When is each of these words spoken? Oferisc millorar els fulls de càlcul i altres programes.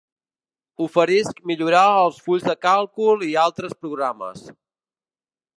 Oferisc 0.85 1.43
millorar 1.51 1.83
els 1.99 2.17
fulls 2.29 2.47
de 2.49 2.57
càlcul 2.69 3.29
i 3.31 3.33
altres 3.45 3.79
programes. 3.85 4.45